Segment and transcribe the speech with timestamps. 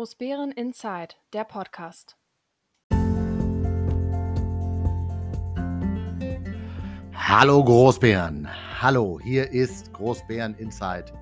[0.00, 2.16] Großbären Inside, der Podcast.
[7.12, 8.48] Hallo Großbären.
[8.80, 11.12] Hallo, hier ist Großbären Inside,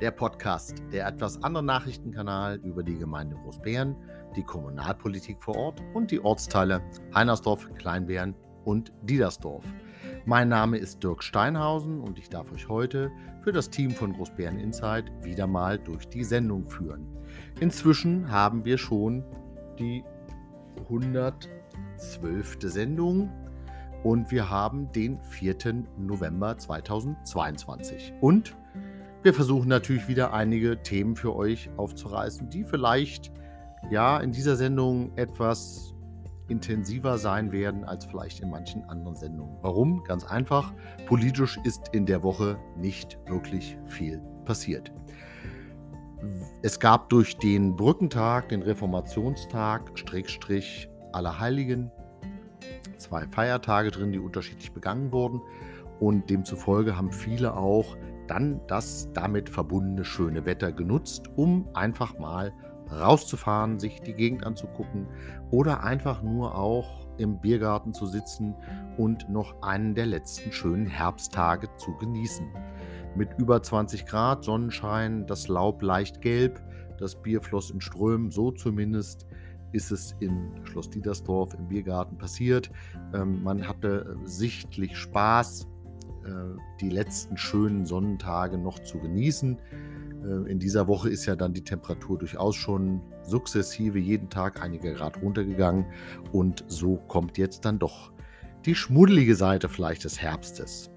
[0.00, 3.94] der Podcast, der etwas andere Nachrichtenkanal über die Gemeinde Großbären,
[4.34, 6.82] die Kommunalpolitik vor Ort und die Ortsteile
[7.14, 9.64] Heinersdorf, Kleinbären und Diedersdorf.
[10.26, 13.12] Mein Name ist Dirk Steinhausen und ich darf euch heute
[13.42, 17.06] für das Team von Großbären Inside wieder mal durch die Sendung führen.
[17.60, 19.22] Inzwischen haben wir schon
[19.78, 20.02] die
[20.88, 22.56] 112.
[22.62, 23.30] Sendung
[24.02, 25.84] und wir haben den 4.
[25.98, 28.14] November 2022.
[28.22, 28.56] Und
[29.22, 33.30] wir versuchen natürlich wieder einige Themen für euch aufzureißen, die vielleicht
[33.90, 35.93] ja in dieser Sendung etwas
[36.48, 39.56] intensiver sein werden als vielleicht in manchen anderen Sendungen.
[39.62, 40.04] Warum?
[40.04, 40.72] Ganz einfach,
[41.06, 44.92] politisch ist in der Woche nicht wirklich viel passiert.
[46.62, 51.90] Es gab durch den Brückentag, den Reformationstag, Strickstrich Allerheiligen,
[52.96, 55.40] zwei Feiertage drin, die unterschiedlich begangen wurden.
[56.00, 62.52] Und demzufolge haben viele auch dann das damit verbundene schöne Wetter genutzt, um einfach mal
[62.90, 65.06] rauszufahren, sich die Gegend anzugucken
[65.50, 68.54] oder einfach nur auch im Biergarten zu sitzen
[68.96, 72.46] und noch einen der letzten schönen Herbsttage zu genießen.
[73.16, 76.60] Mit über 20 Grad, Sonnenschein, das Laub leicht gelb,
[76.98, 79.26] das Bier floss in Strömen, so zumindest
[79.72, 82.70] ist es in Schloss Diedersdorf im Biergarten passiert.
[83.12, 85.66] Ähm, man hatte äh, sichtlich Spaß,
[86.24, 86.30] äh,
[86.80, 89.58] die letzten schönen Sonnentage noch zu genießen.
[90.24, 94.94] Äh, in dieser Woche ist ja dann die Temperatur durchaus schon sukzessive jeden Tag einige
[94.94, 95.86] Grad runtergegangen
[96.32, 98.12] und so kommt jetzt dann doch
[98.64, 100.90] die schmuddelige Seite vielleicht des Herbstes.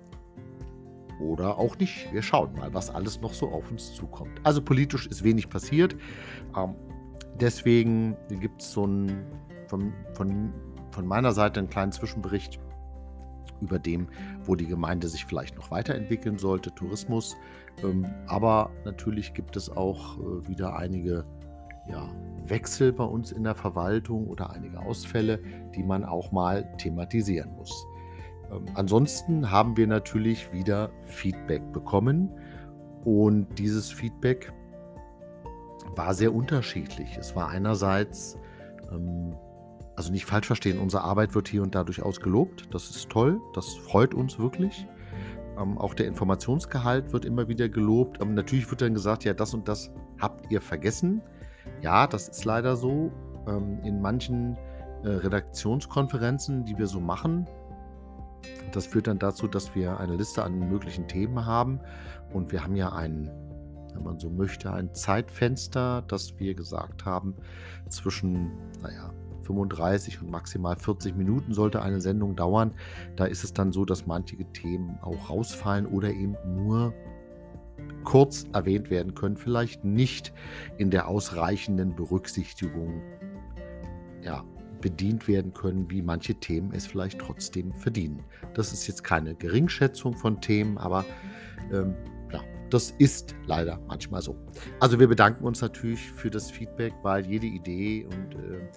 [1.20, 2.14] Oder auch nicht.
[2.14, 4.40] Wir schauen mal, was alles noch so auf uns zukommt.
[4.44, 5.96] Also politisch ist wenig passiert.
[6.56, 6.76] Ähm,
[7.40, 9.26] deswegen gibt es so ein,
[9.68, 10.54] von, von,
[10.92, 12.60] von meiner Seite einen kleinen Zwischenbericht
[13.62, 14.08] über dem,
[14.44, 17.36] wo die Gemeinde sich vielleicht noch weiterentwickeln sollte, Tourismus.
[17.84, 21.26] Ähm, aber natürlich gibt es auch äh, wieder einige
[21.90, 22.10] ja,
[22.46, 25.40] Wechsel bei uns in der Verwaltung oder einige Ausfälle,
[25.76, 27.86] die man auch mal thematisieren muss.
[28.52, 32.30] Ähm, ansonsten haben wir natürlich wieder Feedback bekommen
[33.04, 34.52] und dieses Feedback
[35.96, 37.18] war sehr unterschiedlich.
[37.18, 38.38] Es war einerseits,
[38.92, 39.36] ähm,
[39.96, 42.68] also nicht falsch verstehen, unsere Arbeit wird hier und da durchaus gelobt.
[42.72, 44.88] Das ist toll, das freut uns wirklich.
[45.58, 48.22] Ähm, auch der Informationsgehalt wird immer wieder gelobt.
[48.22, 51.22] Ähm, natürlich wird dann gesagt, ja, das und das habt ihr vergessen.
[51.82, 53.12] Ja, das ist leider so.
[53.48, 54.58] Ähm, in manchen
[55.04, 57.48] äh, Redaktionskonferenzen, die wir so machen,
[58.72, 61.80] das führt dann dazu, dass wir eine Liste an möglichen Themen haben.
[62.34, 63.32] Und wir haben ja ein,
[63.94, 67.36] wenn man so möchte, ein Zeitfenster, das wir gesagt haben,
[67.90, 68.52] zwischen,
[68.82, 69.12] naja,
[69.48, 72.74] 35 und maximal 40 Minuten sollte eine Sendung dauern.
[73.16, 76.94] Da ist es dann so, dass manche Themen auch rausfallen oder eben nur
[78.04, 80.34] kurz erwähnt werden können, vielleicht nicht
[80.78, 83.02] in der ausreichenden Berücksichtigung
[84.22, 84.44] ja,
[84.82, 88.24] bedient werden können, wie manche Themen es vielleicht trotzdem verdienen.
[88.54, 91.06] Das ist jetzt keine Geringschätzung von Themen, aber
[91.72, 91.96] ähm,
[92.32, 94.36] ja, das ist leider manchmal so.
[94.80, 98.70] Also wir bedanken uns natürlich für das Feedback, weil jede Idee und äh,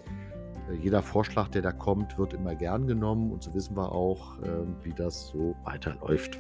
[0.75, 4.65] jeder Vorschlag, der da kommt, wird immer gern genommen und so wissen wir auch, äh,
[4.83, 6.39] wie das so weiterläuft.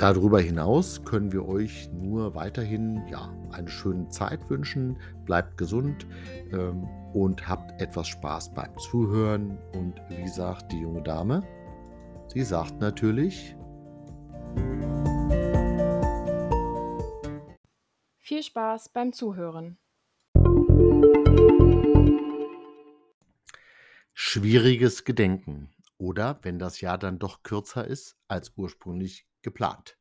[0.00, 4.96] Darüber hinaus können wir euch nur weiterhin ja, eine schöne Zeit wünschen.
[5.26, 6.06] Bleibt gesund
[6.52, 9.58] ähm, und habt etwas Spaß beim Zuhören.
[9.74, 11.42] Und wie sagt die junge Dame?
[12.28, 13.54] Sie sagt natürlich.
[18.16, 19.76] Viel Spaß beim Zuhören.
[24.32, 25.72] Schwieriges Gedenken.
[25.98, 29.98] Oder wenn das Jahr dann doch kürzer ist als ursprünglich geplant.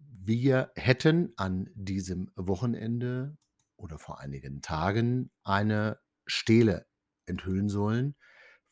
[0.00, 3.38] Wir hätten an diesem Wochenende
[3.76, 6.88] oder vor einigen Tagen eine Stele
[7.26, 8.16] enthüllen sollen,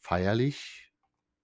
[0.00, 0.93] feierlich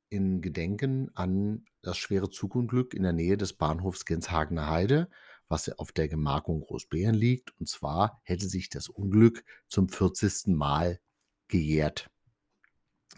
[0.08, 5.08] in Gedenken an das schwere Zugunglück in der Nähe des Bahnhofs Genshagener Heide,
[5.46, 7.56] was auf der Gemarkung Großbären liegt.
[7.60, 10.48] Und zwar hätte sich das Unglück zum 40.
[10.48, 10.98] Mal
[11.46, 12.10] gejährt.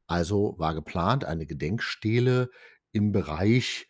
[0.07, 2.50] Also war geplant eine Gedenkstele
[2.91, 3.88] im Bereich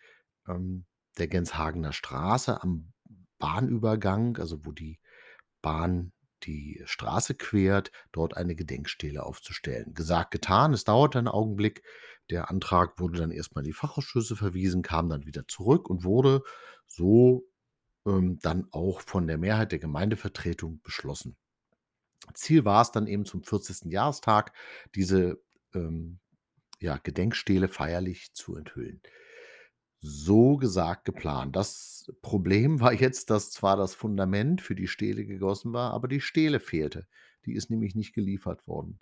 [0.47, 0.85] ähm,
[1.17, 2.93] der Genshagener Straße am
[3.37, 4.99] Bahnübergang, also wo die
[5.61, 6.11] Bahn
[6.43, 9.93] die Straße quert, dort eine Gedenkstele aufzustellen.
[9.93, 11.83] Gesagt, getan, es dauerte einen Augenblick.
[12.29, 16.41] Der Antrag wurde dann erstmal in die Fachausschüsse verwiesen, kam dann wieder zurück und wurde
[16.87, 17.45] so
[18.05, 21.35] ähm, dann auch von der Mehrheit der Gemeindevertretung beschlossen.
[22.33, 23.91] Ziel war es dann eben zum 40.
[23.91, 24.53] Jahrestag,
[24.95, 25.41] diese
[25.73, 26.19] ähm,
[26.79, 29.01] ja, Gedenkstele feierlich zu enthüllen.
[30.01, 31.55] So gesagt, geplant.
[31.55, 36.21] Das Problem war jetzt, dass zwar das Fundament für die Stele gegossen war, aber die
[36.21, 37.05] Stele fehlte.
[37.45, 38.99] Die ist nämlich nicht geliefert worden.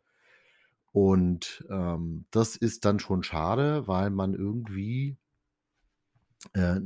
[0.91, 5.17] Und ähm, das ist dann schon schade, weil man irgendwie
[6.53, 6.79] äh,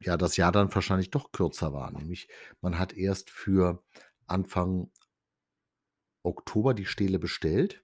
[0.00, 1.90] ja das Jahr dann wahrscheinlich doch kürzer war.
[1.90, 2.28] Nämlich
[2.60, 3.82] man hat erst für
[4.26, 4.90] Anfang
[6.22, 7.82] Oktober die Stele bestellt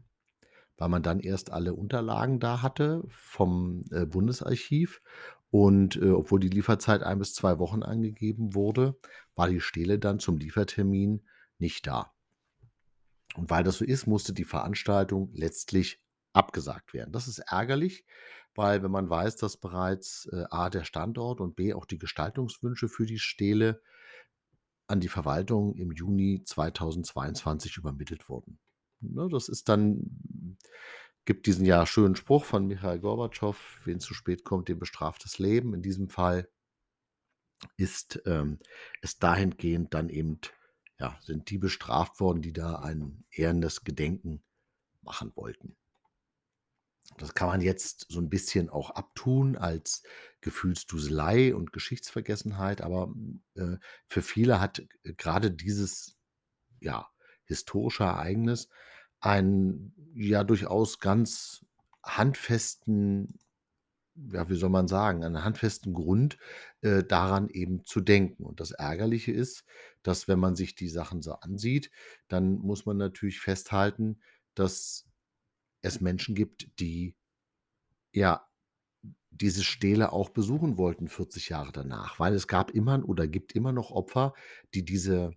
[0.77, 5.03] weil man dann erst alle Unterlagen da hatte vom äh, Bundesarchiv.
[5.51, 8.99] Und äh, obwohl die Lieferzeit ein bis zwei Wochen angegeben wurde,
[9.35, 11.23] war die Stele dann zum Liefertermin
[11.59, 12.13] nicht da.
[13.37, 16.03] Und weil das so ist, musste die Veranstaltung letztlich
[16.33, 17.13] abgesagt werden.
[17.13, 18.05] Das ist ärgerlich,
[18.55, 22.89] weil wenn man weiß, dass bereits äh, A der Standort und B auch die Gestaltungswünsche
[22.89, 23.83] für die Stele
[24.87, 28.59] an die Verwaltung im Juni 2022 übermittelt wurden.
[29.03, 30.59] Ne, das ist dann
[31.25, 35.39] gibt diesen ja schönen Spruch von Michael Gorbatschow, wen zu spät kommt, dem bestraft das
[35.39, 35.75] Leben.
[35.75, 36.49] In diesem Fall
[37.77, 38.59] ist ähm,
[39.03, 40.41] es dahingehend dann eben,
[40.99, 44.43] ja, sind die bestraft worden, die da ein ehrendes Gedenken
[45.01, 45.77] machen wollten.
[47.19, 50.03] Das kann man jetzt so ein bisschen auch abtun als
[50.41, 53.13] Gefühlsduselei und Geschichtsvergessenheit, aber
[53.55, 53.77] äh,
[54.07, 56.17] für viele hat äh, gerade dieses
[56.81, 57.09] ja,
[57.53, 58.69] historische Ereignis
[59.21, 61.65] einen ja durchaus ganz
[62.03, 63.39] handfesten,
[64.15, 66.39] ja, wie soll man sagen, einen handfesten Grund,
[66.83, 68.45] äh, daran eben zu denken.
[68.45, 69.65] Und das Ärgerliche ist,
[70.03, 71.91] dass wenn man sich die Sachen so ansieht,
[72.29, 74.21] dann muss man natürlich festhalten,
[74.55, 75.07] dass
[75.83, 77.17] es Menschen gibt, die
[78.13, 78.47] ja
[79.31, 83.73] diese Stele auch besuchen wollten 40 Jahre danach, weil es gab immer oder gibt immer
[83.73, 84.35] noch Opfer,
[84.75, 85.33] die diese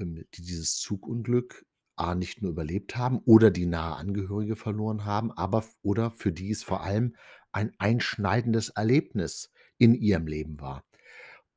[0.00, 1.64] ähm, die dieses Zugunglück
[1.96, 6.50] A nicht nur überlebt haben oder die nahe Angehörige verloren haben, aber oder für die
[6.50, 7.14] es vor allem
[7.52, 10.82] ein einschneidendes Erlebnis in ihrem Leben war.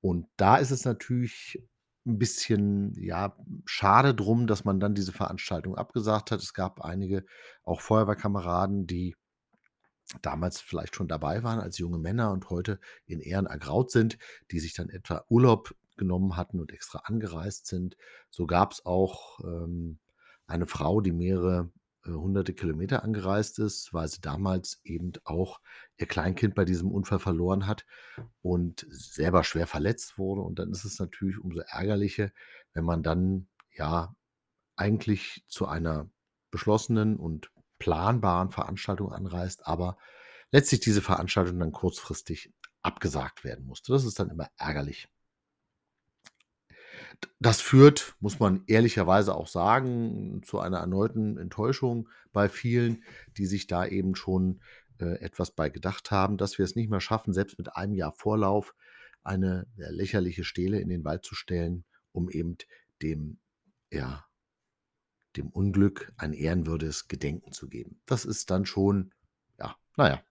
[0.01, 1.63] Und da ist es natürlich
[2.06, 6.41] ein bisschen, ja, schade drum, dass man dann diese Veranstaltung abgesagt hat.
[6.41, 7.25] Es gab einige,
[7.63, 9.15] auch Feuerwehrkameraden, die
[10.22, 14.17] damals vielleicht schon dabei waren als junge Männer und heute in Ehren ergraut sind,
[14.51, 17.97] die sich dann etwa Urlaub genommen hatten und extra angereist sind.
[18.29, 20.00] So gab es auch ähm,
[20.47, 21.71] eine Frau, die mehrere
[22.05, 25.62] äh, hunderte Kilometer angereist ist, weil sie damals eben auch
[25.97, 27.85] ihr Kleinkind bei diesem Unfall verloren hat
[28.41, 30.41] und selber schwer verletzt wurde.
[30.41, 32.31] Und dann ist es natürlich umso ärgerlicher,
[32.73, 34.15] wenn man dann ja
[34.75, 36.09] eigentlich zu einer
[36.51, 39.97] beschlossenen und planbaren Veranstaltung anreist, aber
[40.51, 43.91] letztlich diese Veranstaltung dann kurzfristig abgesagt werden musste.
[43.91, 45.07] Das ist dann immer ärgerlich.
[47.39, 53.03] Das führt, muss man ehrlicherweise auch sagen, zu einer erneuten Enttäuschung bei vielen,
[53.38, 54.62] die sich da eben schon
[55.00, 58.13] äh, etwas bei gedacht haben, dass wir es nicht mehr schaffen, selbst mit einem Jahr
[58.13, 58.74] Vorlauf
[59.24, 62.58] eine lächerliche Stele in den Wald zu stellen, um eben
[63.01, 63.39] dem,
[63.91, 64.25] ja,
[65.38, 68.01] dem Unglück ein ehrenwürdiges Gedenken zu geben.
[68.05, 69.13] Das ist dann schon,
[69.58, 70.24] ja, naja,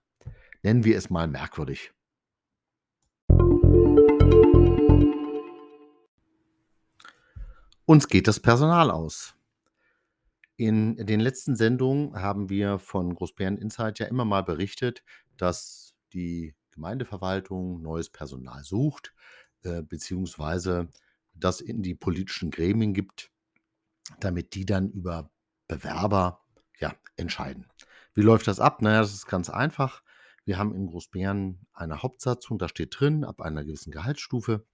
[0.61, 1.91] nennen wir es mal merkwürdig.
[7.93, 9.35] Uns geht das Personal aus.
[10.55, 15.03] In den letzten Sendungen haben wir von Großbären Insight ja immer mal berichtet,
[15.37, 19.13] dass die Gemeindeverwaltung neues Personal sucht.
[19.61, 20.89] äh, beziehungsweise
[21.35, 23.29] das in die politischen Gremien gibt,
[24.19, 25.29] damit die dann über
[25.67, 26.41] Bewerber,
[26.79, 27.67] ja, entscheiden.
[28.15, 28.79] Wie läuft das ab?
[28.81, 30.01] Na ja, das ist ganz einfach.
[30.45, 34.65] Wir haben in Großbären eine Hauptsatzung, da steht drin, ab einer gewissen Gehaltsstufe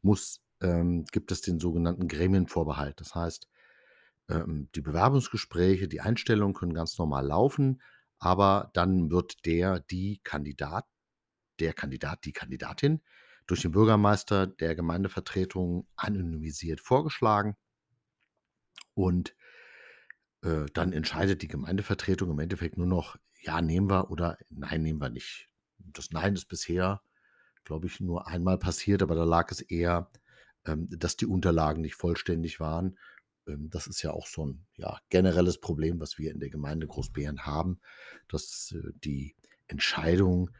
[0.00, 3.00] muss ähm, gibt es den sogenannten Gremienvorbehalt.
[3.00, 3.48] Das heißt,
[4.28, 7.82] ähm, die Bewerbungsgespräche, die Einstellungen können ganz normal laufen,
[8.18, 10.86] aber dann wird der, die Kandidat
[11.60, 13.02] der Kandidat, die Kandidatin
[13.46, 17.56] durch den Bürgermeister der Gemeindevertretung anonymisiert vorgeschlagen
[18.94, 19.34] und
[20.42, 25.00] äh, dann entscheidet die Gemeindevertretung im Endeffekt nur noch: „Ja, nehmen wir“ oder „Nein, nehmen
[25.00, 27.02] wir nicht.“ Das Nein ist bisher,
[27.64, 30.10] glaube ich, nur einmal passiert, aber da lag es eher,
[30.64, 32.98] dass die Unterlagen nicht vollständig waren.
[33.48, 36.86] Ähm, das ist ja auch so 'n, ja, generelles Problem, was wir in der Gemeinde
[36.86, 37.80] Großbeeren haben,
[38.28, 39.36] dass, äh, die
[39.68, 40.50] Entscheidungen,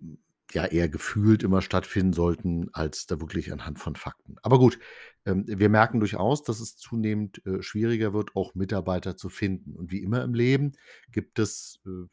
[0.00, 0.18] hm,
[0.54, 4.36] ja eher gefühlt immer stattfinden sollten, als da wirklich anhand von Fakten.
[4.42, 4.78] Aber gut,
[5.26, 9.76] ähm, wir merken durchaus, dass es zunehmend, äh, schwieriger wird, auch Mitarbeiter zu finden.
[9.76, 10.72] Und wie immer im Leben
[11.12, 12.06] gibt es, äh,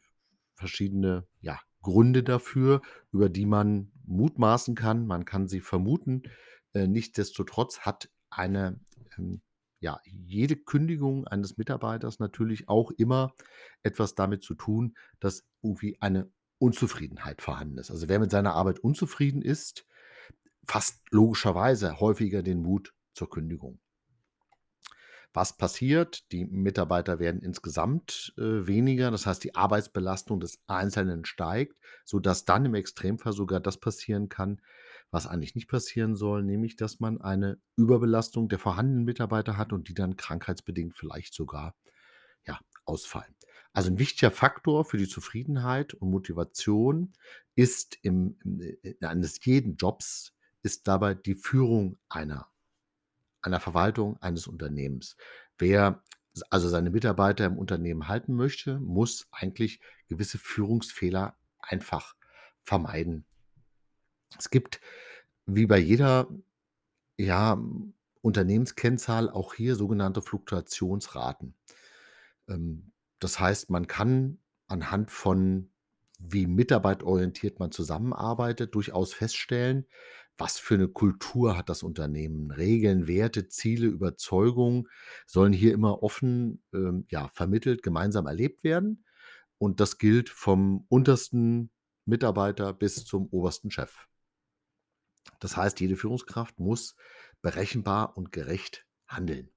[0.56, 5.06] verschiedene, ja, Gründe dafür, über die man mutmaßen kann.
[5.06, 6.22] Man kann sie vermuten.
[6.74, 8.80] Äh, nichtsdestotrotz hat eine,
[9.18, 9.40] ähm,
[9.80, 13.34] ja, jede Kündigung eines Mitarbeiters natürlich auch immer
[13.82, 17.90] etwas damit zu tun, dass irgendwie eine Unzufriedenheit vorhanden ist.
[17.90, 19.86] Also, wer mit seiner Arbeit unzufrieden ist,
[20.66, 23.80] fasst logischerweise häufiger den Mut zur Kündigung.
[25.32, 26.30] Was passiert?
[26.32, 29.12] Die Mitarbeiter werden insgesamt, äh, weniger.
[29.12, 34.60] Das heißt, die Arbeitsbelastung des Einzelnen steigt, sodass dann im Extremfall sogar das passieren kann,
[35.10, 39.88] was eigentlich nicht passieren soll, nämlich dass man eine Überbelastung der vorhandenen Mitarbeiter hat und
[39.88, 41.74] die dann krankheitsbedingt vielleicht sogar,
[42.46, 43.34] ja, ausfallen.
[43.72, 47.12] Also 'n wichtiger Faktor für die Zufriedenheit und Motivation
[47.56, 52.48] ist im im äh, eines jeden Jobs ist dabei die Führung einer
[53.42, 55.16] einer Verwaltung, eines Unternehmens.
[55.58, 56.02] Wer
[56.50, 62.14] also seine Mitarbeiter im Unternehmen halten möchte, muss eigentlich gewisse Führungsfehler einfach
[62.62, 63.24] vermeiden.
[64.38, 64.80] Es gibt
[65.46, 66.28] wie bei jeder,
[67.18, 71.54] ja, hm, Unternehmenskennzahl auch hier sogenannte Fluktuationsraten.
[72.48, 75.70] Ähm, das heißt, man kann anhand von
[76.20, 79.86] wie mitarbeiterorientiert man zusammenarbeitet, durchaus feststellen,
[80.38, 82.50] was für 'ne Kultur hat das Unternehmen.
[82.52, 84.88] Regeln, Werte, Ziele, Überzeugungen
[85.26, 89.04] sollen hier immer offen, ähm, ja, vermittelt, gemeinsam erlebt werden.
[89.58, 91.70] Und das gilt vom untersten
[92.06, 94.06] Mitarbeiter bis zum obersten Chef.
[95.40, 96.96] Das heißt, jede Führungskraft muss
[97.42, 99.50] berechenbar und gerecht handeln.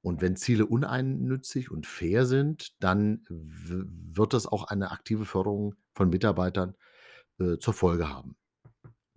[0.00, 6.10] Und wenn Ziele uneigennützig und fair sind, dann wird das auch eine aktive Förderung von
[6.10, 6.74] Mitarbeitern,
[7.38, 8.36] äh, zur Folge haben,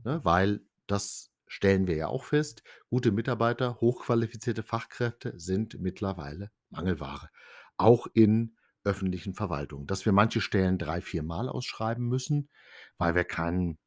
[0.03, 0.23] ne?
[0.23, 7.29] Weil das stellen wir ja auch fest, gute Mitarbeiter, hochqualifizierte Fachkräfte sind mittlerweile Mangelware,
[7.77, 9.87] auch in öffentlichen Verwaltungen.
[9.87, 12.49] Dass wir manche Stellen drei viermal ausschreiben müssen,
[12.97, 13.77] weil wir keinen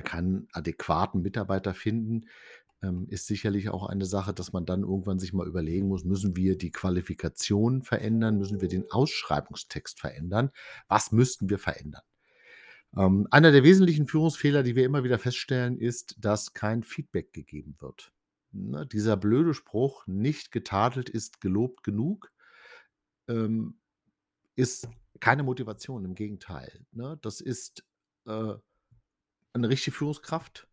[0.00, 2.26] keinen adäquaten Mitarbeiter finden,
[2.82, 6.36] ähm, ist sicherlich auch eine Sache, dass man dann irgendwann sich mal überlegen muss: „Müssen
[6.36, 8.38] wir die Qualifikation verändern?
[8.38, 10.50] Müssen wir den Ausschreibungstext verändern?
[10.88, 12.02] Was müssten wir verändern?“
[12.96, 17.76] Ähm, einer der wesentlichen Führungsfehler, die wir immer wieder feststellen, ist, dass kein Feedback gegeben
[17.80, 18.12] wird.
[18.52, 22.32] Ne, dieser blöde Spruch: „Nicht getadelt ist gelobt genug“,
[23.28, 23.78] ähm,
[24.56, 24.88] ist
[25.20, 27.18] keine Motivation, im Gegenteil, ne?
[27.22, 27.84] Das ist,
[28.26, 28.54] äh,
[29.52, 30.66] eine richtige Führungskraft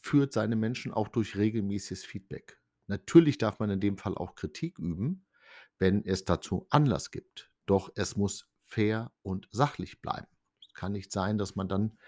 [0.00, 2.60] führt seine Menschen auch durch regelmäßiges Feedback.
[2.86, 5.26] Natürlich darf man in dem Fall auch Kritik üben,
[5.78, 10.28] wenn es dazu Anlass gibt, doch es muss fair und sachlich bleiben.
[10.66, 11.98] Es kann nicht sein, dass man dann,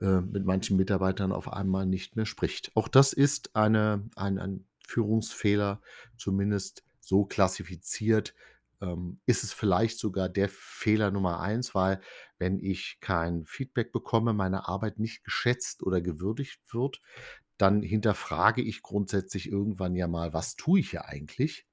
[0.00, 2.72] äh, mit manchen Mitarbeitern auf einmal nicht mehr spricht.
[2.74, 5.80] Auch das ist eine ein ein Führungsfehler,
[6.16, 8.34] zumindest so klassifiziert,
[8.80, 12.00] ähm, ist es vielleicht sogar der Fehler Nummer 1, weil
[12.38, 17.00] wenn ich kein Feedback bekomme, meine Arbeit nicht geschätzt oder gewürdigt wird,
[17.58, 21.66] dann hinterfrage ich grundsätzlich irgendwann ja mal: „Was tue ich hier eigentlich?“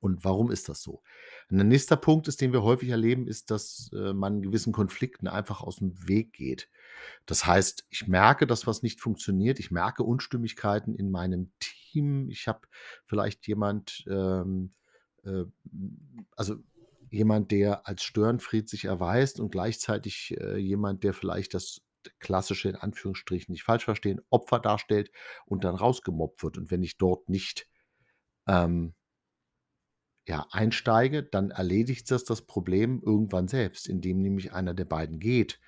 [0.00, 1.02] Und warum ist das so?
[1.50, 5.60] 'N nächster Punkt ist, den wir häufig erleben, ist, dass, äh, man gewissen Konflikten einfach
[5.62, 6.68] aus'm Weg geht.
[7.26, 9.60] Das heißt, ich merke, dass was nicht funktioniert.
[9.60, 12.28] Ich merke Unstimmigkeiten in meinem Team.
[12.30, 12.62] Ich habe
[13.06, 14.72] vielleicht jemand, ähm,
[15.28, 15.44] äh,
[16.36, 16.56] also
[17.10, 21.80] jemand, der als Störenfried sich erweist und gleichzeitig, äh, jemand, der vielleicht das
[22.20, 25.10] klassische, in Anführungsstrichen, nicht falsch verstehen, Opfer darstellt
[25.46, 26.58] und dann rausgemobbt wird.
[26.58, 27.68] Und wenn ich dort nicht,
[28.46, 28.94] ähm
[30.26, 35.58] ja, einsteige, dann erledigt das das Problem irgendwann selbst, indem nämlich einer der beiden geht.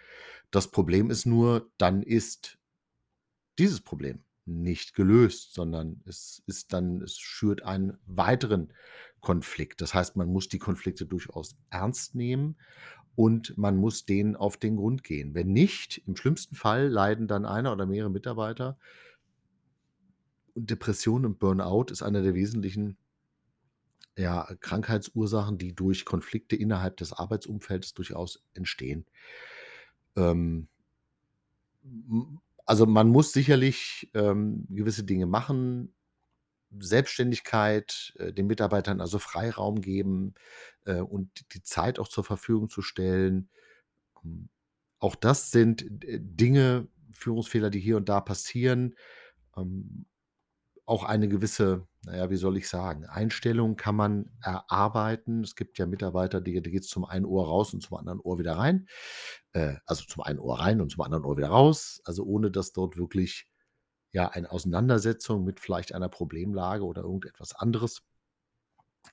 [0.50, 2.58] Das Problem ist nur, dann ist
[3.58, 8.72] dieses Problem nicht gelöst, sondern es ist dann es schürt einen weiteren
[9.20, 9.80] Konflikt.
[9.80, 12.56] Das heißt, man muss die Konflikte durchaus ernst nehmen
[13.14, 15.34] und man muss denen auf den Grund gehen.
[15.34, 18.78] Wenn nicht, im schlimmsten Fall leiden dann einer oder mehrere Mitarbeiter
[20.54, 22.96] und Depression und Burnout ist einer der wesentlichen
[24.16, 29.06] ja, Krankheitsursachen, die durch Konflikte innerhalb des Arbeitsumfeldes durchaus entstehen.
[30.16, 30.68] Ähm,
[32.70, 35.92] also man muss sicherlich ähm, gewisse Dinge machen,
[36.78, 40.34] Selbstständigkeit, äh, den Mitarbeitern also Freiraum geben
[40.84, 43.50] äh, und die Zeit auch zur Verfügung zu stellen.
[44.24, 44.50] Ähm,
[45.00, 48.94] auch das sind äh, Dinge, Führungsfehler, die hier und da passieren.
[49.56, 50.06] Ähm,
[50.90, 55.42] auch eine gewisse, naja, wie soll ich sagen, Einstellung kann man erarbeiten.
[55.42, 58.40] Es gibt ja Mitarbeiter, die, die geht zum einen Ohr raus und zum anderen Ohr
[58.40, 58.88] wieder rein.
[59.52, 62.00] Äh, also zum einen Ohr rein und zum anderen Ohr wieder raus.
[62.04, 63.48] Also ohne dass dort wirklich
[64.10, 68.02] ja eine Auseinandersetzung mit vielleicht einer Problemlage oder irgendetwas anderes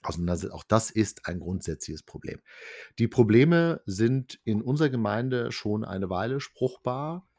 [0.02, 2.42] Auch das ist ein grundsätzliches Problem.
[2.98, 7.30] Die Probleme sind in unserer Gemeinde schon eine Weile spruchbar.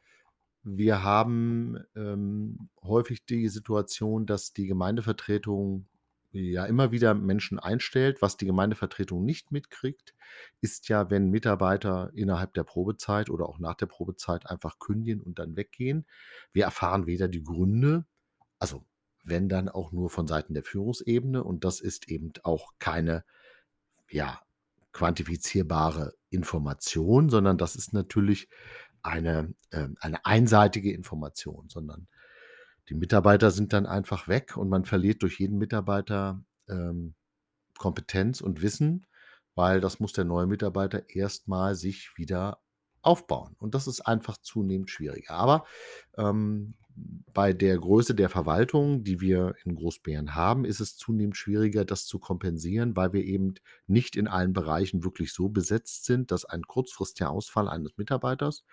[0.63, 5.87] Wir haben ähm, häufig die Situation, dass die Gemeindevertretung
[6.31, 8.21] ja immer wieder Menschen einstellt.
[8.21, 10.13] Was die Gemeindevertretung nicht mitkriegt,
[10.61, 15.39] ist ja, wenn Mitarbeiter innerhalb der Probezeit oder auch nach der Probezeit einfach kündigen und
[15.39, 16.05] dann weggehen.
[16.51, 18.05] Wir erfahren weder die Gründe,
[18.59, 18.85] also
[19.23, 23.23] wenn dann auch nur von Seiten der Führungsebene und das ist eben auch keine
[24.09, 24.39] ja,
[24.91, 28.49] quantifizierbare Information, sondern das ist natürlich
[29.03, 32.07] eine, äh, eine einseitige Information, sondern
[32.89, 37.13] die Mitarbeiter sind dann einfach weg und man verliert durch jeden Mitarbeiter ähm,
[37.77, 39.05] Kompetenz und Wissen,
[39.55, 42.59] weil das muss der neue Mitarbeiter erstmal sich wieder
[43.01, 43.55] aufbauen.
[43.59, 45.31] Und das ist einfach zunehmend schwieriger.
[45.31, 45.65] Aber
[46.17, 46.73] ähm,
[47.33, 52.05] bei der Größe der Verwaltung, die wir in Großbären haben, ist es zunehmend schwieriger, das
[52.05, 53.55] zu kompensieren, weil wir eben
[53.87, 58.65] nicht in allen Bereichen wirklich so besetzt sind, dass ein kurzfristiger Ausfall eines Mitarbeiters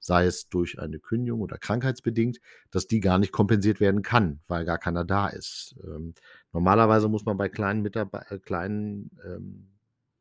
[0.00, 4.64] sei es durch eine Kündigung oder krankheitsbedingt, dass die gar nicht kompensiert werden kann, weil
[4.64, 5.76] gar keiner da ist.
[5.84, 6.14] Ähm,
[6.52, 9.68] normalerweise muss man bei kleinen, Mitarbe äh, kleinen ähm,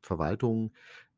[0.01, 0.71] Verwaltungen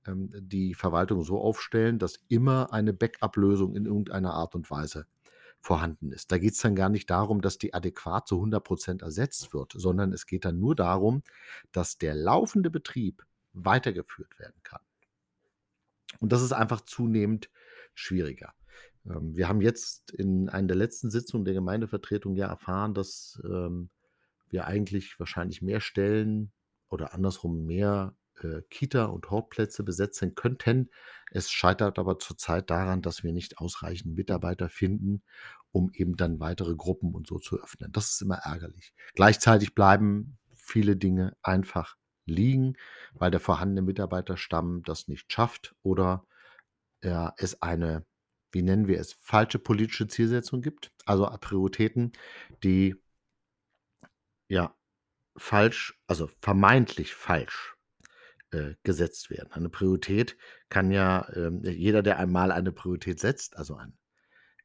[0.08, 5.06] ähm, die Verwaltung so aufstellen, dass immer eine Backup-Lösung in irgendeiner Art und Weise
[5.60, 6.32] vorhanden ist.
[6.32, 9.74] Da geht es dann gar nicht darum, dass die adäquat zu 100 Prozent ersetzt wird,
[9.76, 11.21] sondern es geht dann nur darum,
[11.71, 14.82] dass der laufende Betrieb weitergeführt werden kann.
[16.19, 17.50] Und das ist einfach zunehmend
[17.93, 18.54] schwieriger.
[19.06, 23.89] Ähm, wir haben jetzt in einer der letzten Sitzungen der Gemeindevertretung ja erfahren, dass ähm,
[24.49, 26.51] wir eigentlich wahrscheinlich mehr Stellen
[26.89, 30.89] oder andersrum mehr äh, Kita- und Hortplätze besetzen könnten.
[31.32, 35.23] Es scheitert aber zurzeit daran, dass wir nicht ausreichend Mitarbeiter finden,
[35.71, 37.91] um eben dann weitere Gruppen und so zu öffnen.
[37.91, 38.93] Das ist immer ärgerlich.
[39.15, 42.75] Gleichzeitig bleiben viele Dinge einfach liegen,
[43.13, 46.25] weil der vorhandene Mitarbeiterstamm das nicht schafft oder
[47.04, 48.06] ja, es eine,
[48.52, 52.12] wie nennen wir es, falsche politische Zielsetzung gibt, also Prioritäten,
[52.64, 52.96] die
[54.48, 54.76] ja
[55.38, 57.76] falsch, also vermeintlich falsch
[58.52, 59.52] äh, gesetzt werden.
[59.52, 60.38] Eine Priorität
[60.70, 63.98] kann ja äh, jeder, der einmal eine Priorität setzt, also ein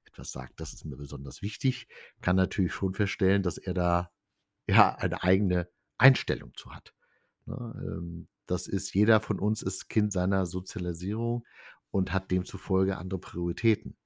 [0.04, 1.88] etwas sagt, das ist mir besonders wichtig,
[2.22, 4.10] kann natürlich schon feststellen, dass er da
[4.66, 5.68] ja eine eigene
[5.98, 6.94] Einstellung zu hat.
[7.44, 7.54] Ne?
[7.56, 11.44] Ähm, das ist jeder von uns ist Kind seiner Sozialisierung
[11.96, 13.96] und hat demzufolge andere Prioritäten.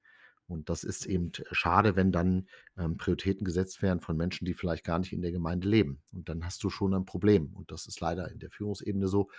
[0.47, 4.83] Und das ist eben schade, wenn dann ähm, Prioritäten gesetzt werden von Menschen, die vielleicht
[4.83, 6.01] gar nicht in der Gemeinde leben.
[6.11, 7.53] Und dann hast du schon ein Problem.
[7.53, 9.29] Und das ist leider in der Führungsebene so,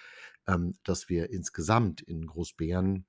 [0.47, 3.05] ähm, dass wir insgesamt in Großbären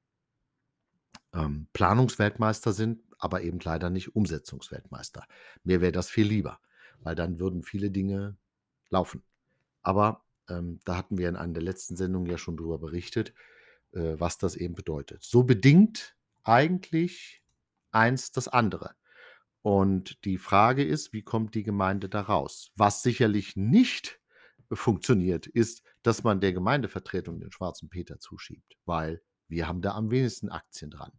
[1.34, 5.26] ähm, Planungsweltmeister sind, aber eben leider nicht Umsetzungsweltmeister.
[5.64, 6.60] Mir wäre das viel lieber,
[7.00, 8.36] weil dann würden viele Dinge
[8.90, 9.24] laufen.
[9.82, 13.34] Aber ähm, da hatten wir in einer der letzten Sendungen ja schon darüber berichtet,
[13.94, 15.24] äh, was das eben bedeutet.
[15.24, 17.44] So bedingt eigentlich
[17.92, 18.96] eins das andere.
[19.62, 22.72] Und die Frage ist, wie kommt die Gemeinde da raus?
[22.76, 24.20] Was sicherlich nicht
[24.72, 30.12] funktioniert, ist, dass man der Gemeindevertretung den schwarzen Peter zuschiebt, weil wir haben da am
[30.12, 31.12] wenigsten Aktien dran.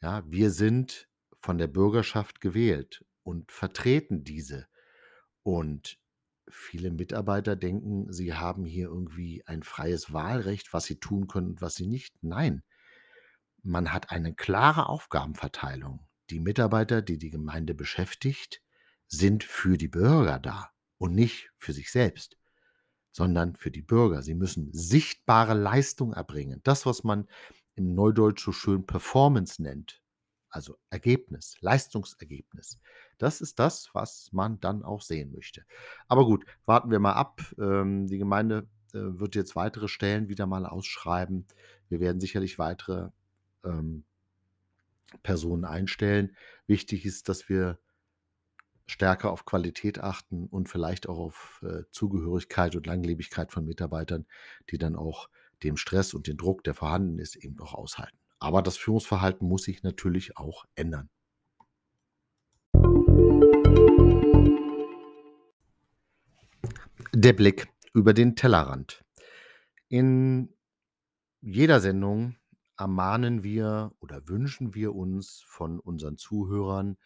[0.00, 1.08] Ja, wir sind
[1.40, 4.66] von der Bürgerschaft gewählt und vertreten diese.
[5.42, 5.98] Und
[6.52, 11.60] viele Mitarbeiter denken, sie haben hier irgendwie ein freies Wahlrecht, was sie tun können und
[11.62, 12.14] was sie nicht.
[12.22, 12.62] Nein,
[13.62, 16.06] man hat eine klare Aufgabenverteilung.
[16.30, 18.62] Die Mitarbeiter, die die Gemeinde beschäftigt,
[19.06, 22.38] sind für die Bürger da und nicht für sich selbst,
[23.10, 24.22] sondern für die Bürger.
[24.22, 26.60] Sie müssen sichtbare Leistung erbringen.
[26.64, 27.28] Das, was man
[27.74, 30.02] im Neudeutsch so schön Performance nennt.
[30.50, 32.78] also Ergebnis, Leistungsergebnis.
[33.22, 35.64] Das ist das, was man dann auch sehen möchte.
[36.08, 37.40] Aber gut, warten wir mal ab.
[37.56, 41.46] Ähm, die Gemeinde äh, wird jetzt weitere Stellen wieder mal ausschreiben.
[41.88, 43.10] Wir werden sicherlich weitere
[43.64, 44.04] ähm,
[45.22, 46.36] Personen einstellen.
[46.66, 47.78] Wichtig ist, dass wir
[48.86, 54.26] stärker auf Qualität achten und vielleicht auch auf äh, Zugehörigkeit und Langlebigkeit von Mitarbeitern,
[54.70, 55.28] die dann auch
[55.62, 58.18] dem Stress und den Druck, der vorhanden ist, eben auch aushalten.
[58.40, 61.08] Aber das Führungsverhalten muss sich natürlich auch ändern.
[67.14, 69.04] Der Blick über den Tellerrand.
[69.88, 70.48] In
[71.42, 72.36] jeder Sendung
[72.78, 76.96] ermahnen wir oder wünschen wir uns von unseren Zuhörern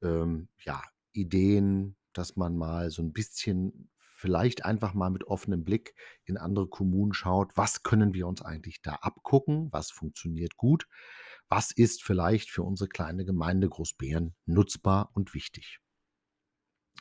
[0.00, 5.96] ähm, ja, Ideen, dass man mal so ein bisschen vielleicht einfach mal mit offenem Blick
[6.24, 10.86] in andere Kommunen schaut, was können wir uns eigentlich da abgucken, was funktioniert gut,
[11.48, 15.80] was ist vielleicht für unsere kleine Gemeinde Großbären nutzbar und wichtig.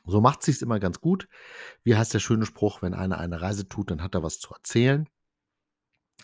[0.07, 1.27] So macht sich's immer ganz gut.
[1.83, 4.53] Wie heißt der schöne Spruch, wenn einer eine Reise tut, dann hat er was zu
[4.53, 5.07] erzählen.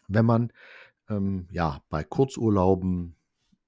[0.07, 0.53] Wenn man
[1.09, 3.15] ähm, ja bei Kurzurlauben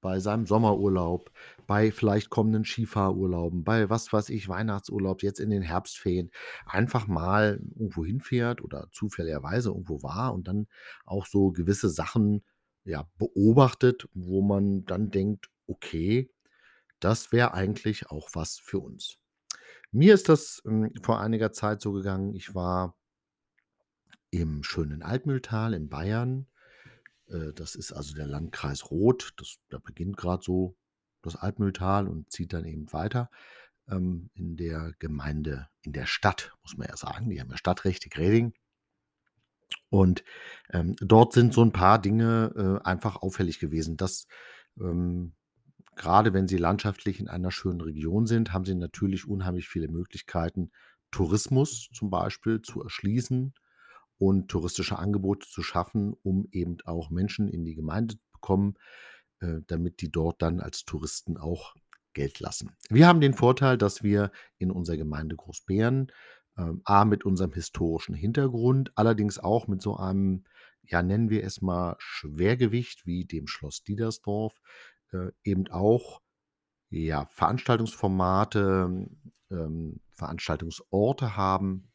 [0.05, 1.31] bei seinem Sommerurlaub,
[1.65, 6.29] bei vielleicht kommenden Skifahrurlauben, bei was weiß ich, Weihnachtsurlaub, jetzt in den Herbstferien,
[6.67, 10.67] einfach mal irgendwo hinfährt oder zufälligerweise irgendwo war und dann
[11.07, 12.43] auch so gewisse Sachen
[12.83, 16.29] ja, beobachtet, wo man dann denkt, okay,
[16.99, 19.17] das wäre eigentlich auch was für uns.
[19.95, 22.97] Mir ist das ähm, vor einiger Zeit so gegangen, ich war
[24.29, 26.47] im schönen Altmühltal in Bayern
[27.27, 29.33] äh, das ist also der Landkreis Roth.
[29.37, 30.75] Das, da beginnt gerade so
[31.21, 33.29] das Altmühltal und zieht dann eben weiter
[33.89, 37.29] ähm, in der Gemeinde, in der Stadt, muss man ja sagen.
[37.29, 38.53] Die haben ja Stadtrecht, die Greding.
[39.89, 40.23] Und
[40.69, 42.53] ähm, dort sind so ein paar Dinge
[42.83, 44.27] äh, einfach auffällig gewesen, dass
[44.79, 45.33] ähm,
[45.95, 50.71] gerade wenn Sie landschaftlich in einer schönen Region sind, haben Sie natürlich unheimlich viele Möglichkeiten,
[51.11, 53.53] Tourismus zum Beispiel zu erschließen
[54.17, 58.75] und touristische Angebote zu schaffen, um eben auch Menschen in die Gemeinde zu bekommen,
[59.39, 61.75] äh, damit die dort dann als Touristen auch
[62.13, 62.71] Geld lassen.
[62.89, 66.11] Wir haben den Vorteil, dass wir in unserer Gemeinde Großbären
[66.57, 70.45] ähm, A mit unserem historischen Hintergrund, allerdings auch mit so einem,
[70.81, 74.59] ja, nennen wir es mal Schwergewicht wie dem Schloss Diedersdorf,
[75.15, 76.21] äh, eben auch
[76.89, 79.07] ja, Veranstaltungsformate,
[79.51, 81.91] ähm, Veranstaltungsorte haben,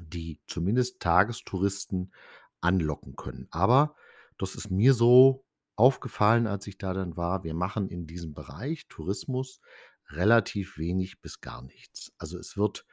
[0.00, 2.12] die zumindest Tagestouristen
[2.60, 3.46] anlocken können.
[3.50, 3.94] Aber
[4.38, 5.44] das ist mir so
[5.76, 9.60] aufgefallen, als ich da dann war, wir machen in diesem Bereich Tourismus
[10.08, 12.12] relativ wenig bis gar nichts.
[12.18, 12.86] Also es wird,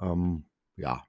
[0.00, 1.06] ähm, ja,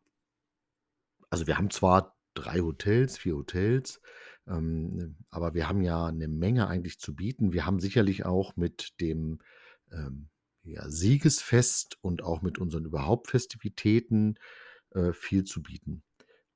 [1.30, 4.02] also wir haben zwar drei Hotels, vier Hotels,
[4.48, 7.54] ähm, aber wir haben ja eine Menge eigentlich zu bieten.
[7.54, 9.40] Wir haben sicherlich auch mit dem
[9.92, 10.30] ähm,
[10.64, 14.36] ja, Siegesfest und auch mit unseren überhaupt Festivitäten
[14.92, 16.04] äh, viel zu bieten.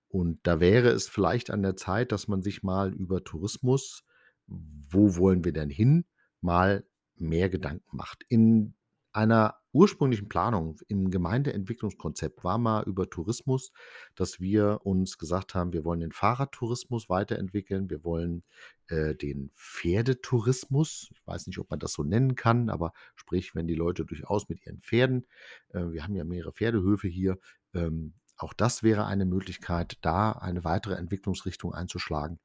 [0.08, 4.04] Und da wäre es vielleicht an der Zeit, dass man sich mal über Tourismus,
[4.48, 6.06] wo wollen wir denn hin,
[6.42, 8.24] mal mehr Gedanken macht.
[8.28, 8.76] In
[9.14, 13.72] einer ursprünglichen Planung im Gemeindeentwicklungskonzept war mal über Tourismus,
[14.16, 18.44] dass wir uns gesagt haben, wir wollen den Fahrradtourismus weiterentwickeln, wir wollen
[18.88, 23.68] äh, den Pferdetourismus, ich weiß nicht, ob man das so nennen kann, aber sprich, wenn
[23.68, 25.26] die Leute durchaus mit ihren Pferden,
[25.70, 27.38] äh, wir haben ja mehrere Pferdehöfe hier,
[27.74, 32.40] ähm, auch das wäre eine Möglichkeit, da eine weitere Entwicklungsrichtung einzuschlagen.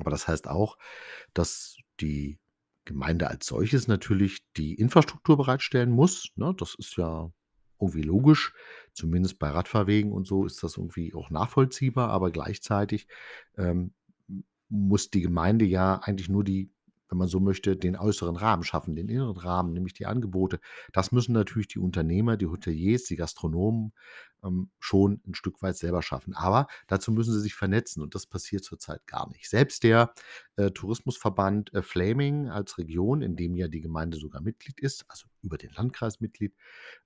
[0.00, 0.78] Aber das heißt auch,
[1.34, 2.38] dass die
[2.84, 6.30] Gemeinde als solches natürlich die Infrastruktur bereitstellen muss.
[6.36, 6.54] Ne?
[6.58, 7.32] Das ist ja
[7.80, 8.52] irgendwie logisch.
[8.92, 12.10] Zumindest bei Radfahrwegen und so ist das irgendwie auch nachvollziehbar.
[12.10, 13.06] Aber gleichzeitig
[13.56, 13.94] ähm,
[14.68, 16.73] muss die Gemeinde ja eigentlich nur die
[17.08, 20.60] wenn man so möchte, den äußeren Rahmen schaffen, den inneren Rahmen, nämlich die Angebote.
[20.92, 23.92] Das müssen natürlich die Unternehmer, die Hoteliers, die Gastronomen
[24.42, 26.34] ähm, schon ein Stück weit selber schaffen.
[26.34, 29.48] Aber dazu müssen sie sich vernetzen und das passiert zurzeit gar nicht.
[29.48, 30.12] Selbst der
[30.56, 35.26] äh, Tourismusverband äh, Flaming als Region, in dem ja die Gemeinde sogar Mitglied ist, also
[35.42, 36.54] über den Landkreis Mitglied,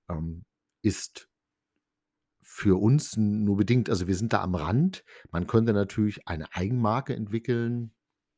[0.09, 0.45] ähm,
[0.81, 1.29] ist
[2.41, 5.03] für uns nur bedingt, also wir sind da am Rand.
[5.31, 7.93] Man könnte natürlich eine Eigenmarke entwickeln,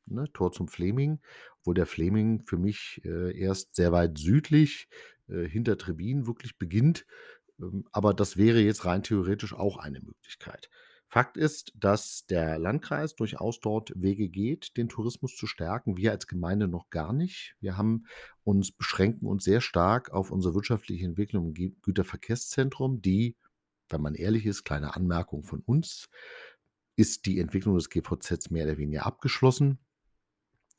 [0.06, 1.20] ne, Tor zum Fleming,
[1.64, 4.88] wo der Fleming für mich äh, erst sehr weit südlich
[5.28, 7.06] äh, hinter Trebin wirklich beginnt.
[7.60, 10.68] Ähm, aber das wäre jetzt rein theoretisch auch eine Möglichkeit.
[11.12, 15.98] Fakt ist, dass der Landkreis durchaus dort Wege geht, den Tourismus zu stärken.
[15.98, 17.54] Wir als Gemeinde noch gar nicht.
[17.60, 18.06] Wir haben
[18.44, 23.36] uns beschränken uns sehr stark auf unsere wirtschaftliche Entwicklung im Güterverkehrszentrum, die,
[23.90, 26.08] wenn man ehrlich ist, kleine Anmerkung von uns,
[26.96, 29.78] ist die Entwicklung des GVZ mehr oder weniger abgeschlossen.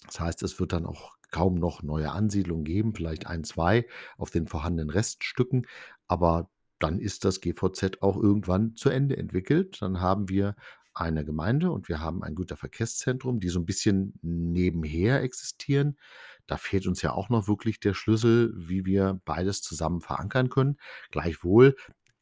[0.05, 3.85] Das heißt, es wird dann auch kaum noch neue Ansiedlungen geben, vielleicht ein, 2
[4.17, 5.67] auf den vorhandenen Reststücken,
[6.07, 9.81] aber dann ist das GVZ auch irgendwann zu Ende entwickelt.
[9.81, 10.55] Dann haben wir
[10.93, 15.97] eine Gemeinde und wir haben ein Güterverkehrszentrum, die so ein bisschen nebenher existieren.
[16.45, 20.77] Da fehlt uns ja auch noch wirklich der Schlüssel, wie wir beides zusammen verankern können.
[21.09, 21.75] Gleichwohl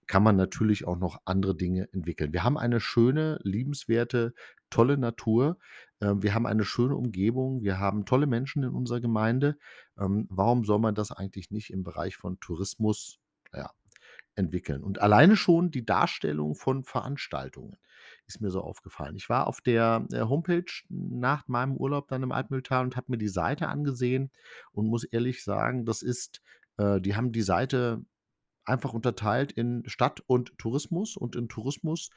[0.07, 2.33] kann man natürlich auch noch andere Dinge entwickeln.
[2.33, 4.33] Wir haben eine schöne, liebenswerte,
[4.71, 5.59] tolle Natur.
[6.01, 7.61] Ähm, wir haben eine schöne Umgebung.
[7.61, 9.57] Wir haben tolle Menschen in unserer Gemeinde.
[9.99, 13.19] Ähm, warum soll man das eigentlich nicht im Bereich von Tourismus,
[13.53, 13.69] ja,
[14.35, 14.83] entwickeln?
[14.83, 17.77] Und alleine schon die Darstellung von Veranstaltungen
[18.25, 19.15] ist mir so aufgefallen.
[19.15, 23.19] Ich war auf der, äh, Homepage nach meinem Urlaub dann im Altmühltal und habe mir
[23.19, 24.31] die Seite angesehen
[24.71, 26.41] und muss ehrlich sagen, das ist
[26.77, 28.03] äh, die haben die Seite
[28.71, 32.09] einfach unterteilt in Stadt und Tourismus und in Tourismus,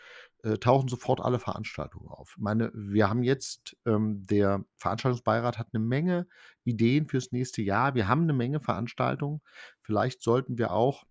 [0.42, 2.34] äh, tauchen sofort alle Veranstaltungen auf.
[2.36, 6.26] Ich meine, wir haben jetzt ähm, der Veranstaltungsbeirat hat eine Menge
[6.64, 7.94] Ideen fürs nächste Jahr.
[7.94, 9.40] Wir haben eine Menge Veranstaltungen.
[9.80, 11.04] Vielleicht sollten wir auch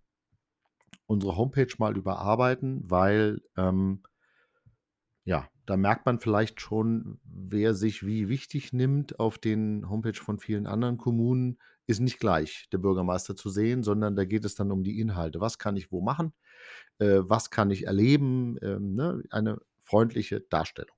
[1.05, 4.01] unsere Homepage mal überarbeiten, weil, ähm
[5.25, 9.19] ja, da merkt man vielleicht schon, wer sich wie wichtig nimmt.
[9.19, 14.15] Auf den Homepage von vielen anderen Kommunen ist nicht gleich der Bürgermeister zu sehen, sondern
[14.15, 15.41] da geht es dann um die Inhalte.
[15.41, 16.33] Was kann ich wo machen?
[16.99, 18.57] Äh, was kann ich erleben?
[18.61, 19.21] Ähm, ne?
[19.29, 20.95] Eine freundliche Darstellung.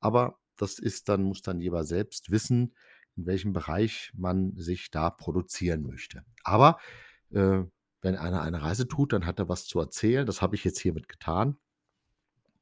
[0.00, 2.74] Aber das ist dann muss dann jeder selbst wissen,
[3.16, 6.24] in welchem Bereich man sich da produzieren möchte.
[6.42, 6.78] Aber,
[7.30, 7.62] äh,
[8.02, 10.26] wenn einer eine Reise tut, dann hat er was zu erzählen.
[10.26, 11.56] Das habe ich jetzt hiermit getan.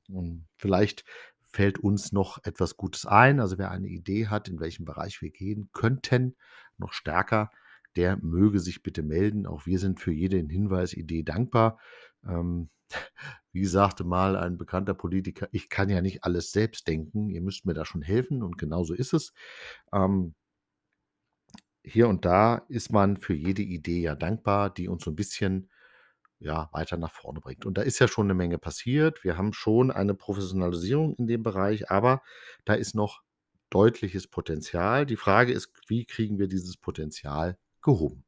[0.08, 1.04] Und vielleicht
[1.42, 3.40] fällt uns noch etwas Gutes ein.
[3.40, 6.37] Also wer eine Idee hat, in welchem Bereich wir gehen könnten,
[6.78, 7.50] noch stärker,
[7.96, 9.46] der möge sich bitte melden.
[9.46, 11.78] Auch wir sind für jede Hinweisidee dankbar.
[12.26, 12.70] Ähm,
[13.52, 17.66] wie sagte mal ein bekannter Politiker, ich kann ja nicht alles selbst denken, ihr müsst
[17.66, 19.33] mir da schon helfen und genauso ist es.
[19.92, 20.35] Ähm,
[21.85, 25.70] hier und da ist man für jede Idee ja dankbar, die uns so ein bisschen
[26.38, 27.66] ja, weiter nach vorne bringt.
[27.66, 29.24] Und da ist ja schon eine Menge passiert.
[29.24, 32.22] Wir haben schon eine Professionalisierung in dem Bereich, aber
[32.64, 33.22] da ist noch
[33.70, 35.07] deutliches Potenzial.
[35.07, 38.25] Die Frage ist, wie kriegen wir dieses Potenzial gehoben?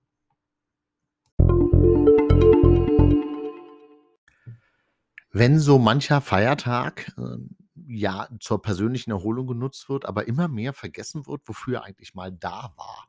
[5.30, 11.26] Wenn so mancher Feiertag, ähm, ja, zur persönlichen Erholung genutzt wird, aber immer mehr vergessen
[11.26, 13.08] wird, wofür er eigentlich mal da war.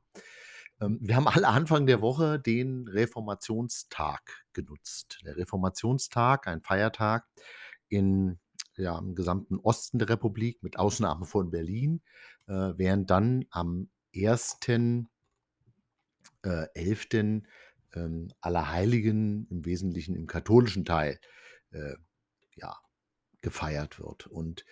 [0.81, 5.19] Ähm, wir haben alle Anfang der Woche den Reformationstag genutzt.
[5.23, 7.27] Der Reformationstag, ein Feiertag
[7.89, 8.39] in
[8.77, 12.01] ja, im gesamten Osten der Republik, mit Ausnahme von Berlin,
[12.47, 14.59] äh, während dann am 1.
[16.45, 17.07] Äh, 11.
[17.93, 21.19] Ähm, Allerheiligen, im Wesentlichen im katholischen Teil,
[21.71, 21.95] äh,
[22.55, 22.77] ja,
[23.41, 24.27] gefeiert wird.
[24.27, 24.65] Und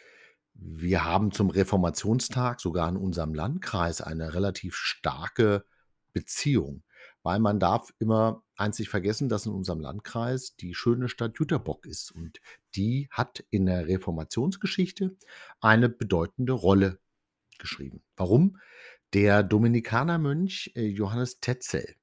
[0.54, 5.66] wir haben zum Reformationstag sogar in unserem Landkreis eine relativ starke
[6.12, 6.84] Beziehung.
[7.24, 12.12] Weil man darf immer einzig vergessen, dass in unserem Landkreis die schöne Stadt Jüterbock ist.
[12.12, 12.40] Und
[12.76, 15.16] die hat in der Reformationsgeschichte
[15.62, 17.00] eine bedeutende Rolle
[17.60, 18.04] geschrieben.
[18.18, 18.60] Warum?
[19.14, 21.96] Der Dominikanermönch äh, Johannes Tetzel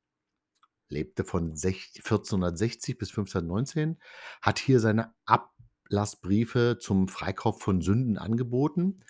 [0.89, 3.99] lebte von 1460 bis 1519,
[4.41, 9.03] hat hier seine Ablassbriefe zum Freikauf von Sünden angeboten.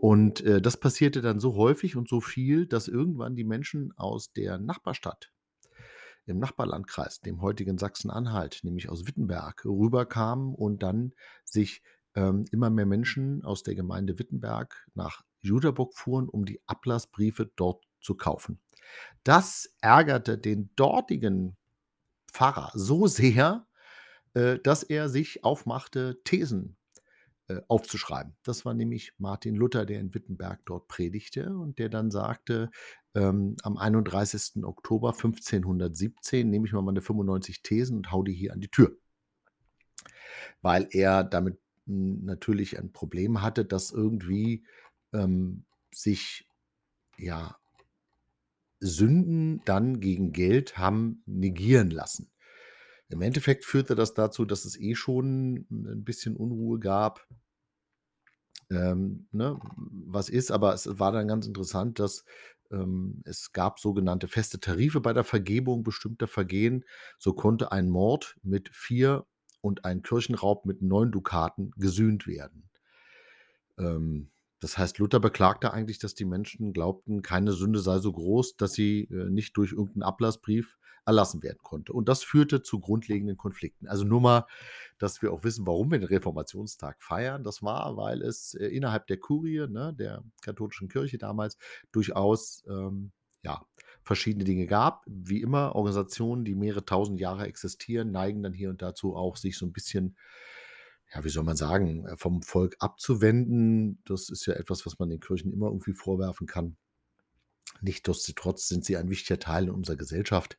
[0.00, 4.32] Und, äh, das passierte dann so häufig und so viel, dass irgendwann die Menschen aus
[4.32, 5.30] der Nachbarstadt
[6.24, 11.12] im Nachbarlandkreis, dem heutigen Sachsen-Anhalt, nämlich aus Wittenberg, rüberkamen und dann
[11.44, 11.82] sich,
[12.14, 17.84] ähm, immer mehr Menschen aus der Gemeinde Wittenberg nach Jüterbock fuhren, um die Ablassbriefe dort
[18.00, 18.60] zu kaufen.
[19.24, 21.56] Das ärgerte den dortigen
[22.32, 23.66] Pfarrer so sehr,
[24.34, 26.76] äh, dass er sich aufmachte, Thesen
[27.48, 28.34] äh, aufzuschreiben.
[28.42, 32.70] Das war nämlich Martin Luther, der in Wittenberg dort predigte und der dann sagte,
[33.14, 34.64] ähm, am 31.
[34.64, 38.96] Oktober 1517 nehme ich mal meine 95 Thesen und hau die hier an die Tür.
[40.62, 44.64] Weil er damit hm, natürlich ein Problem hatte, dass irgendwie
[45.12, 46.48] ähm, sich
[47.18, 47.56] ja
[48.80, 52.30] Sünden dann gegen Geld haben negieren lassen.
[53.08, 57.26] Im Endeffekt führte das dazu, dass es eh schon ein bisschen Unruhe gab.
[58.70, 62.24] Ähm, ne, was ist, aber es war dann ganz interessant, dass
[62.70, 66.84] ähm, es gab sogenannte feste Tarife bei der Vergebung bestimmter Vergehen.
[67.18, 69.26] So konnte ein Mord mit vier
[69.60, 72.70] und ein Kirchenraub mit neun Dukaten gesühnt werden.
[73.78, 74.31] Ähm,
[74.62, 78.74] das heißt, Luther beklagte eigentlich, dass die Menschen glaubten, keine Sünde sei so groß, dass
[78.74, 81.92] sie äh, nicht durch irgendeinen Ablassbrief erlassen werden konnte.
[81.92, 83.88] Und das führte zu grundlegenden Konflikten.
[83.88, 84.46] Also nur mal,
[84.98, 87.42] dass wir auch wissen, warum wir den Reformationstag feiern.
[87.42, 91.58] Das war, weil es äh, innerhalb der Kurie, ne, der katholischen Kirche damals,
[91.90, 93.10] durchaus ähm,
[93.42, 93.66] ja,
[94.04, 95.02] verschiedene Dinge gab.
[95.06, 99.58] Wie immer, Organisationen, die mehrere tausend Jahre existieren, neigen dann hier und dazu auch, sich
[99.58, 100.16] so ein bisschen,
[101.14, 104.02] ja, wie soll man sagen, vom Volk abzuwenden.
[104.04, 106.76] Das ist ja etwas, was man den Kirchen immer irgendwie vorwerfen kann.
[107.80, 110.56] Nichtsdestotrotz sind sie ein wichtiger Teil in unserer Gesellschaft.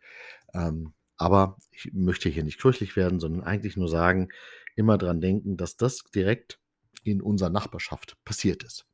[0.54, 4.30] Ähm, aber ich möchte hier nicht kirchlich werden, sondern eigentlich nur sagen,
[4.76, 6.60] immer dran denken, dass das direkt
[7.04, 8.86] in unserer Nachbarschaft passiert ist.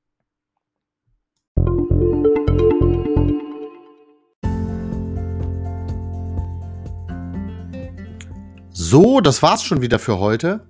[8.71, 10.68] So, das war's schon wieder für heute.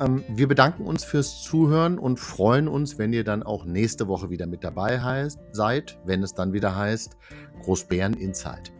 [0.00, 4.30] Ähm, wir bedanken uns fürs Zuhören und freuen uns, wenn ihr dann auch nächste Woche
[4.30, 7.16] wieder mit dabei heißt, seid, wenn es dann wieder heißt
[7.62, 8.72] Großbären Insight.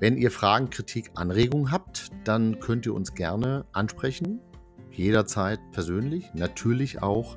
[0.00, 4.40] Wenn ihr Fragen, Kritik, Anregungen habt, dann könnt ihr uns gerne ansprechen,
[4.92, 7.36] jederzeit persönlich, natürlich auch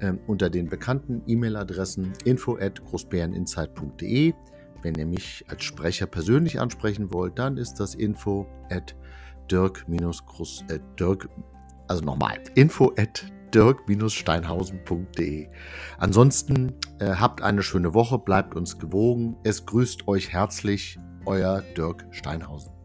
[0.00, 4.34] ähm, unter den bekannten E-Mail-Adressen info at großbäreninsight.de.
[4.82, 8.94] Wenn ihr mich als Sprecher persönlich ansprechen wollt, dann ist das info at
[9.50, 11.28] dirk-groß, äh, dirk,
[11.88, 13.24] also nochmal, info at
[13.54, 15.48] dirk-steinhausen.de.
[15.98, 19.36] Ansonsten äh, habt eine schöne Woche, bleibt uns gewogen.
[19.44, 22.77] Es grüßt euch herzlich euer Dirk Steinhausen.